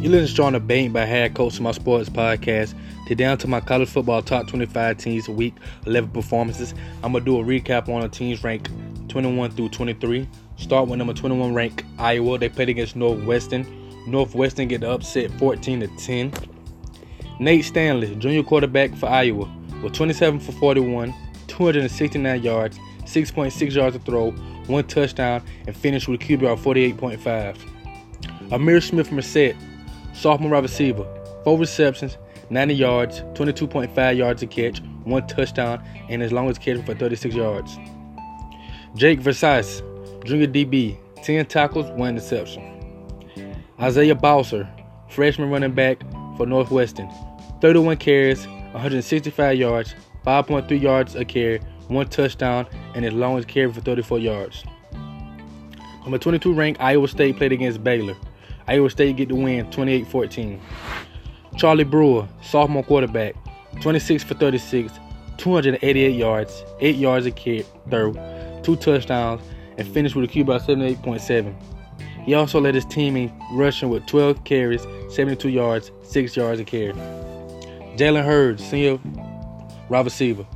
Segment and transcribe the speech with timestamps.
[0.00, 2.72] You listen to Strong Debate by Head Coach My Sports Podcast.
[3.08, 5.56] Today on to my college football top 25 teams a week
[5.86, 6.72] 11 performances.
[7.02, 8.70] I'm going to do a recap on the teams ranked
[9.08, 10.28] 21 through 23.
[10.56, 12.38] Start with number 21 ranked Iowa.
[12.38, 13.66] They played against Northwestern.
[14.06, 16.32] Northwestern get the upset 14 to 10.
[17.40, 19.52] Nate Stanley, junior quarterback for Iowa,
[19.82, 21.12] with 27 for 41,
[21.48, 24.30] 269 yards, 6.6 yards to throw,
[24.68, 27.56] one touchdown, and finished with a QBR of 48.5.
[28.50, 29.56] Ihmir Smith-Marsette,
[30.18, 31.06] sophomore wide receiver,
[31.44, 32.18] four receptions,
[32.50, 37.78] 90 yards, 22.5 yards a catch, one touchdown, and his longest catch for 36 yards.
[38.96, 39.80] Jake Gervase,
[40.24, 42.64] junior DB, 10 tackles, one interception.
[43.80, 44.68] Isaiah Bowser,
[45.08, 46.00] freshman running back
[46.36, 47.08] for Northwestern,
[47.60, 49.94] 31 carries, 165 yards,
[50.26, 54.64] 5.3 yards a carry, one touchdown, and his longest carry for 34 yards.
[56.02, 58.16] Number 22 ranked Iowa State played against Baylor.
[58.68, 60.60] Iowa State get the win 28-14.
[61.56, 63.34] Charlie Brewer, sophomore quarterback,
[63.80, 64.92] 26 for 36,
[65.38, 68.12] 288 yards, 8 yards a carry, throw,
[68.62, 69.40] 2 touchdowns,
[69.78, 71.54] and finished with a QB of 78.7.
[72.24, 76.64] He also led his team in rushing with 12 carries, 72 yards, 6 yards a
[76.64, 76.92] carry.
[77.96, 78.98] Jalen Hurd, senior
[79.88, 80.46] wide receiver,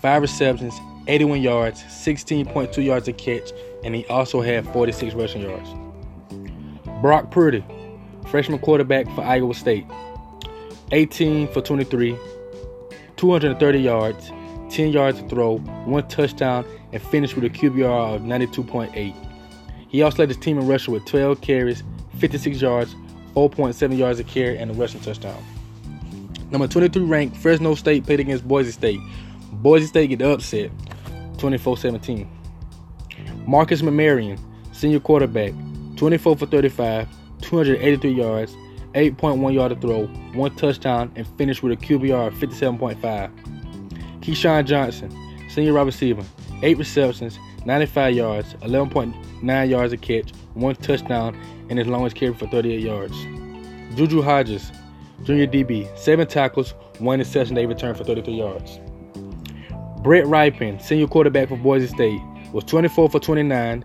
[0.00, 0.74] 5 receptions,
[1.08, 3.50] 81 yards, 16.2 yards a catch,
[3.82, 5.68] and he also had 46 rushing yards.
[7.00, 7.64] Brock Purdy,
[8.26, 9.86] freshman quarterback for Iowa State,
[10.90, 12.16] 18 for 23,
[13.16, 14.32] 230 yards,
[14.70, 19.14] 10 yards to throw, one touchdown, and finished with a QBR of 92.8.
[19.88, 21.84] He also led his team in rushing with 12 carries,
[22.18, 22.96] 56 yards,
[23.34, 25.40] 4.7 yards a carry, and a rushing touchdown.
[26.50, 29.00] Number 23 ranked Fresno State played against Boise State.
[29.52, 30.72] Boise State get the upset,
[31.36, 32.26] 24-17.
[33.46, 34.38] Marcus McMaryion,
[34.72, 35.52] senior quarterback,
[35.98, 37.08] 24 for 35,
[37.42, 38.56] 283 yards,
[38.94, 43.00] 8.1 yard to throw, one touchdown, and finished with a QBR of 57.5.
[44.20, 45.10] KeeSean Johnson,
[45.50, 46.24] senior wide receiver,
[46.62, 51.36] 8 receptions, 95 yards, 11.9 yards a catch, one touchdown,
[51.68, 53.16] and his longest carry for 38 yards.
[53.96, 54.70] Juju Hodges,
[55.24, 58.78] junior DB, 7 tackles, 1 interception they returned for 33 yards.
[60.02, 62.20] Brett Rypien, senior quarterback for Boise State,
[62.52, 63.84] was 24 for 29,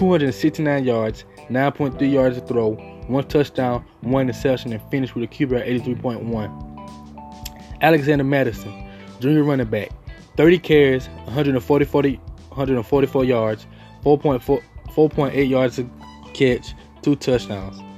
[0.00, 2.72] 269 yards, 9.3 yards to throw,
[3.06, 7.82] one touchdown, one interception, and finished with a QB at 83.1.
[7.82, 8.88] Alexander Mattison,
[9.20, 9.90] junior running back,
[10.38, 13.66] 30 carries, 144, 144 yards,
[14.02, 15.90] 4.4, 4.8 yards to
[16.32, 16.72] catch,
[17.02, 17.89] two touchdowns.